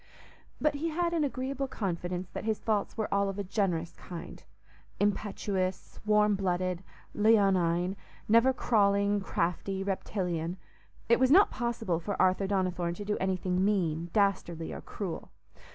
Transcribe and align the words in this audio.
But 0.59 0.73
he 0.73 0.89
had 0.89 1.13
an 1.13 1.23
agreeable 1.23 1.67
confidence 1.67 2.27
that 2.31 2.43
his 2.43 2.59
faults 2.59 2.97
were 2.97 3.07
all 3.13 3.29
of 3.29 3.37
a 3.37 3.43
generous 3.43 3.95
kind—impetuous, 3.97 5.99
warm 6.07 6.33
blooded, 6.33 6.81
leonine; 7.13 7.95
never 8.27 8.51
crawling, 8.51 9.19
crafty, 9.21 9.83
reptilian. 9.83 10.57
It 11.07 11.19
was 11.19 11.29
not 11.29 11.51
possible 11.51 11.99
for 11.99 12.19
Arthur 12.19 12.47
Donnithorne 12.47 12.95
to 12.95 13.05
do 13.05 13.15
anything 13.19 13.63
mean, 13.63 14.09
dastardly, 14.11 14.73
or 14.73 14.81
cruel. 14.81 15.29